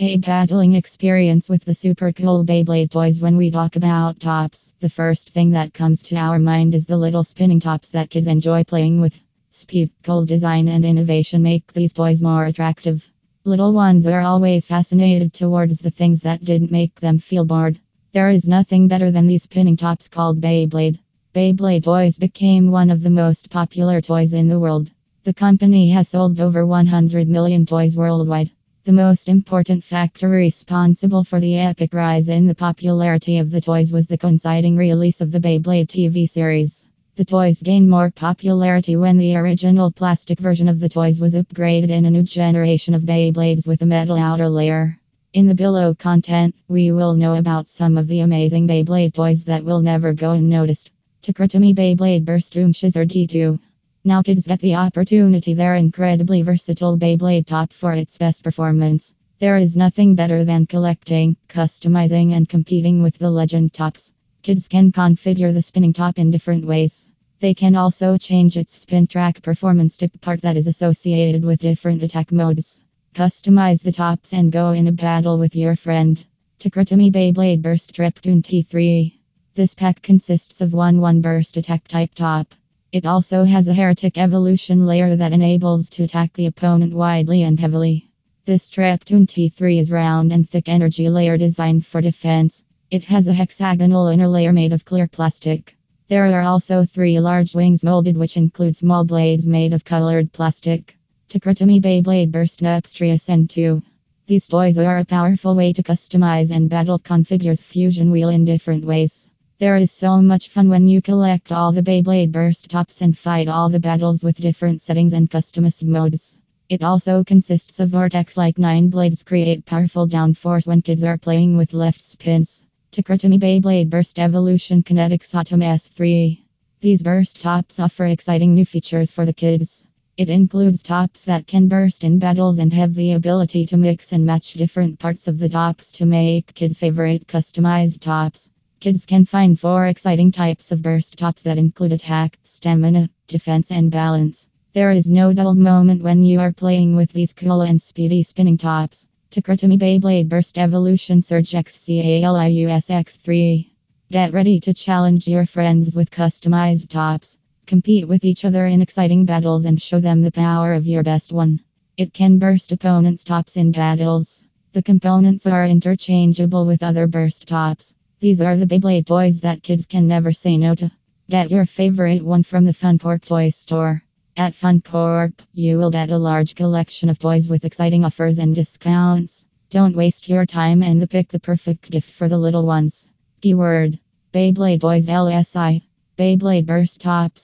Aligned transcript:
A 0.00 0.16
battling 0.18 0.74
experience 0.74 1.48
with 1.48 1.64
the 1.64 1.74
super 1.74 2.12
cool 2.12 2.44
Beyblade 2.44 2.92
toys. 2.92 3.20
When 3.20 3.36
we 3.36 3.50
talk 3.50 3.74
about 3.74 4.20
tops, 4.20 4.72
the 4.78 4.88
first 4.88 5.30
thing 5.30 5.50
that 5.50 5.74
comes 5.74 6.02
to 6.02 6.14
our 6.14 6.38
mind 6.38 6.76
is 6.76 6.86
the 6.86 6.96
little 6.96 7.24
spinning 7.24 7.58
tops 7.58 7.90
that 7.90 8.08
kids 8.08 8.28
enjoy 8.28 8.62
playing 8.62 9.00
with. 9.00 9.20
Speed, 9.50 9.90
cool 10.04 10.24
design, 10.24 10.68
and 10.68 10.84
innovation 10.84 11.42
make 11.42 11.72
these 11.72 11.92
toys 11.92 12.22
more 12.22 12.44
attractive. 12.44 13.10
Little 13.42 13.72
ones 13.72 14.06
are 14.06 14.20
always 14.20 14.66
fascinated 14.66 15.32
towards 15.32 15.80
the 15.80 15.90
things 15.90 16.22
that 16.22 16.44
didn't 16.44 16.70
make 16.70 17.00
them 17.00 17.18
feel 17.18 17.44
bored. 17.44 17.80
There 18.12 18.30
is 18.30 18.46
nothing 18.46 18.86
better 18.86 19.10
than 19.10 19.26
these 19.26 19.42
spinning 19.42 19.76
tops 19.76 20.08
called 20.08 20.40
Beyblade. 20.40 21.00
Beyblade 21.34 21.82
toys 21.82 22.18
became 22.18 22.70
one 22.70 22.90
of 22.90 23.02
the 23.02 23.10
most 23.10 23.50
popular 23.50 24.00
toys 24.00 24.32
in 24.32 24.46
the 24.46 24.60
world. 24.60 24.92
The 25.24 25.34
company 25.34 25.90
has 25.90 26.10
sold 26.10 26.38
over 26.38 26.64
100 26.64 27.28
million 27.28 27.66
toys 27.66 27.96
worldwide. 27.96 28.52
The 28.88 28.94
most 28.94 29.28
important 29.28 29.84
factor 29.84 30.30
responsible 30.30 31.22
for 31.22 31.40
the 31.40 31.58
epic 31.58 31.92
rise 31.92 32.30
in 32.30 32.46
the 32.46 32.54
popularity 32.54 33.36
of 33.36 33.50
the 33.50 33.60
toys 33.60 33.92
was 33.92 34.06
the 34.06 34.16
coinciding 34.16 34.78
release 34.78 35.20
of 35.20 35.30
the 35.30 35.40
Beyblade 35.40 35.88
TV 35.88 36.26
series. 36.26 36.86
The 37.16 37.26
toys 37.26 37.60
gained 37.60 37.90
more 37.90 38.10
popularity 38.10 38.96
when 38.96 39.18
the 39.18 39.36
original 39.36 39.90
plastic 39.90 40.40
version 40.40 40.68
of 40.68 40.80
the 40.80 40.88
toys 40.88 41.20
was 41.20 41.34
upgraded 41.34 41.90
in 41.90 42.06
a 42.06 42.10
new 42.10 42.22
generation 42.22 42.94
of 42.94 43.02
Beyblades 43.02 43.68
with 43.68 43.82
a 43.82 43.84
metal 43.84 44.16
outer 44.16 44.48
layer. 44.48 44.98
In 45.34 45.48
the 45.48 45.54
below 45.54 45.94
content, 45.94 46.54
we 46.66 46.90
will 46.90 47.12
know 47.12 47.34
about 47.34 47.68
some 47.68 47.98
of 47.98 48.08
the 48.08 48.20
amazing 48.20 48.66
Beyblade 48.66 49.12
toys 49.12 49.44
that 49.44 49.66
will 49.66 49.82
never 49.82 50.14
go 50.14 50.32
unnoticed. 50.32 50.90
Takara 51.22 51.50
Tomy 51.50 51.74
Beyblade 51.74 52.24
Burst 52.24 52.54
Boom 52.54 52.72
Scissor 52.72 53.04
D2 53.04 53.58
now 54.04 54.22
kids 54.22 54.46
get 54.46 54.60
the 54.60 54.74
opportunity 54.74 55.54
their 55.54 55.74
incredibly 55.74 56.42
versatile 56.42 56.96
Beyblade 56.96 57.46
top 57.46 57.72
for 57.72 57.92
its 57.92 58.18
best 58.18 58.44
performance. 58.44 59.14
There 59.38 59.56
is 59.56 59.76
nothing 59.76 60.14
better 60.14 60.44
than 60.44 60.66
collecting, 60.66 61.36
customizing 61.48 62.32
and 62.32 62.48
competing 62.48 63.02
with 63.02 63.18
the 63.18 63.30
legend 63.30 63.72
tops. 63.72 64.12
Kids 64.42 64.68
can 64.68 64.92
configure 64.92 65.52
the 65.52 65.62
spinning 65.62 65.92
top 65.92 66.18
in 66.18 66.30
different 66.30 66.64
ways. 66.64 67.10
They 67.40 67.54
can 67.54 67.76
also 67.76 68.16
change 68.16 68.56
its 68.56 68.80
spin 68.80 69.06
track 69.06 69.42
performance 69.42 69.96
tip 69.96 70.20
part 70.20 70.42
that 70.42 70.56
is 70.56 70.66
associated 70.66 71.44
with 71.44 71.60
different 71.60 72.02
attack 72.02 72.32
modes. 72.32 72.80
Customize 73.14 73.82
the 73.82 73.92
tops 73.92 74.32
and 74.32 74.50
go 74.50 74.72
in 74.72 74.88
a 74.88 74.92
battle 74.92 75.38
with 75.38 75.54
your 75.54 75.76
friend. 75.76 76.24
Takara 76.58 76.84
Tomy 76.84 77.12
Beyblade 77.12 77.62
Burst 77.62 77.94
Treptune 77.94 78.42
T3. 78.42 79.12
This 79.54 79.74
pack 79.74 80.02
consists 80.02 80.60
of 80.60 80.72
one 80.72 81.00
1 81.00 81.20
burst 81.20 81.56
attack 81.56 81.86
type 81.86 82.14
top. 82.14 82.54
It 82.90 83.04
also 83.04 83.44
has 83.44 83.68
a 83.68 83.74
heretic 83.74 84.16
evolution 84.16 84.86
layer 84.86 85.14
that 85.14 85.34
enables 85.34 85.90
to 85.90 86.04
attack 86.04 86.32
the 86.32 86.46
opponent 86.46 86.94
widely 86.94 87.42
and 87.42 87.60
heavily. 87.60 88.08
This 88.46 88.70
Treptune 88.70 89.26
T3 89.26 89.78
is 89.78 89.90
round 89.90 90.32
and 90.32 90.48
thick 90.48 90.70
energy 90.70 91.10
layer 91.10 91.36
designed 91.36 91.84
for 91.84 92.00
defense. 92.00 92.64
It 92.90 93.04
has 93.04 93.28
a 93.28 93.34
hexagonal 93.34 94.06
inner 94.06 94.26
layer 94.26 94.54
made 94.54 94.72
of 94.72 94.86
clear 94.86 95.06
plastic. 95.06 95.76
There 96.08 96.32
are 96.32 96.40
also 96.40 96.86
three 96.86 97.20
large 97.20 97.54
wings 97.54 97.84
molded 97.84 98.16
which 98.16 98.38
include 98.38 98.74
small 98.74 99.04
blades 99.04 99.46
made 99.46 99.74
of 99.74 99.84
colored 99.84 100.32
plastic. 100.32 100.96
Takara 101.28 101.56
Tomy 101.56 101.82
Beyblade 101.82 102.32
Burst 102.32 102.62
Nepstrius 102.62 103.28
N2. 103.28 103.82
These 104.26 104.48
toys 104.48 104.78
are 104.78 104.96
a 104.96 105.04
powerful 105.04 105.54
way 105.54 105.74
to 105.74 105.82
customize 105.82 106.50
and 106.52 106.70
battle 106.70 106.98
configures 106.98 107.60
fusion 107.60 108.10
wheel 108.10 108.30
in 108.30 108.46
different 108.46 108.86
ways. 108.86 109.28
There 109.60 109.76
is 109.76 109.90
so 109.90 110.22
much 110.22 110.50
fun 110.50 110.68
when 110.68 110.86
you 110.86 111.02
collect 111.02 111.50
all 111.50 111.72
the 111.72 111.82
Beyblade 111.82 112.30
burst 112.30 112.70
tops 112.70 113.02
and 113.02 113.18
fight 113.18 113.48
all 113.48 113.68
the 113.68 113.80
battles 113.80 114.22
with 114.22 114.36
different 114.36 114.80
settings 114.80 115.14
and 115.14 115.28
customized 115.28 115.82
modes. 115.82 116.38
It 116.68 116.84
also 116.84 117.24
consists 117.24 117.80
of 117.80 117.88
vortex 117.88 118.36
like 118.36 118.56
9 118.56 118.88
blades 118.88 119.24
create 119.24 119.66
powerful 119.66 120.06
downforce 120.06 120.68
when 120.68 120.80
kids 120.80 121.02
are 121.02 121.18
playing 121.18 121.56
with 121.56 121.74
left 121.74 122.04
spins. 122.04 122.62
Takara 122.92 123.18
Tomy 123.18 123.40
Beyblade 123.40 123.90
Burst 123.90 124.20
Evolution 124.20 124.84
Kinetics 124.84 125.34
Atom 125.34 125.58
S3. 125.58 126.38
These 126.78 127.02
burst 127.02 127.40
tops 127.40 127.80
offer 127.80 128.06
exciting 128.06 128.54
new 128.54 128.64
features 128.64 129.10
for 129.10 129.26
the 129.26 129.32
kids. 129.32 129.84
It 130.16 130.30
includes 130.30 130.84
tops 130.84 131.24
that 131.24 131.48
can 131.48 131.66
burst 131.66 132.04
in 132.04 132.20
battles 132.20 132.60
and 132.60 132.72
have 132.72 132.94
the 132.94 133.10
ability 133.10 133.66
to 133.66 133.76
mix 133.76 134.12
and 134.12 134.24
match 134.24 134.52
different 134.52 135.00
parts 135.00 135.26
of 135.26 135.40
the 135.40 135.48
tops 135.48 135.90
to 135.94 136.06
make 136.06 136.54
kids' 136.54 136.78
favorite 136.78 137.26
customized 137.26 137.98
tops. 137.98 138.50
Kids 138.80 139.06
can 139.06 139.24
find 139.24 139.58
four 139.58 139.88
exciting 139.88 140.30
types 140.30 140.70
of 140.70 140.82
burst 140.82 141.18
tops 141.18 141.42
that 141.42 141.58
include 141.58 141.92
attack, 141.92 142.38
stamina, 142.44 143.10
defense, 143.26 143.72
and 143.72 143.90
balance. 143.90 144.46
There 144.72 144.92
is 144.92 145.08
no 145.08 145.32
dull 145.32 145.56
moment 145.56 146.00
when 146.00 146.22
you 146.22 146.38
are 146.38 146.52
playing 146.52 146.94
with 146.94 147.12
these 147.12 147.32
cool 147.32 147.62
and 147.62 147.82
speedy 147.82 148.22
spinning 148.22 148.56
tops. 148.56 149.08
Takara 149.32 149.58
Tomy 149.58 149.78
Beyblade 149.78 150.28
Burst 150.28 150.58
Evolution 150.58 151.22
Surge 151.22 151.50
XCALIUS 151.50 152.88
X3. 152.88 153.68
Get 154.12 154.32
ready 154.32 154.60
to 154.60 154.72
challenge 154.72 155.26
your 155.26 155.44
friends 155.44 155.96
with 155.96 156.12
customized 156.12 156.88
tops. 156.88 157.36
Compete 157.66 158.06
with 158.06 158.24
each 158.24 158.44
other 158.44 158.64
in 158.64 158.80
exciting 158.80 159.24
battles 159.24 159.64
and 159.64 159.82
show 159.82 159.98
them 159.98 160.22
the 160.22 160.30
power 160.30 160.72
of 160.72 160.86
your 160.86 161.02
best 161.02 161.32
one. 161.32 161.58
It 161.96 162.14
can 162.14 162.38
burst 162.38 162.70
opponents' 162.70 163.24
tops 163.24 163.56
in 163.56 163.72
battles. 163.72 164.44
The 164.72 164.82
components 164.84 165.48
are 165.48 165.66
interchangeable 165.66 166.64
with 166.64 166.84
other 166.84 167.08
burst 167.08 167.48
tops. 167.48 167.94
These 168.20 168.40
are 168.40 168.56
the 168.56 168.66
Beyblade 168.66 169.06
toys 169.06 169.42
that 169.42 169.62
kids 169.62 169.86
can 169.86 170.08
never 170.08 170.32
say 170.32 170.56
no 170.56 170.74
to. 170.74 170.90
Get 171.30 171.52
your 171.52 171.66
favorite 171.66 172.24
one 172.24 172.42
from 172.42 172.64
the 172.64 172.72
Funcorp 172.72 173.24
Toy 173.24 173.50
Store. 173.50 174.02
At 174.36 174.54
Funcorp, 174.54 175.34
you 175.52 175.78
will 175.78 175.92
get 175.92 176.10
a 176.10 176.18
large 176.18 176.56
collection 176.56 177.10
of 177.10 177.20
toys 177.20 177.48
with 177.48 177.64
exciting 177.64 178.04
offers 178.04 178.40
and 178.40 178.56
discounts. 178.56 179.46
Don't 179.70 179.94
waste 179.94 180.28
your 180.28 180.46
time 180.46 180.82
and 180.82 181.08
pick 181.08 181.28
the 181.28 181.38
perfect 181.38 181.92
gift 181.92 182.10
for 182.10 182.28
the 182.28 182.38
little 182.38 182.66
ones. 182.66 183.08
Keyword 183.40 184.00
Beyblade 184.32 184.80
Toys 184.80 185.06
LSI 185.06 185.82
Beyblade 186.18 186.66
Burst 186.66 187.00
Tops 187.00 187.42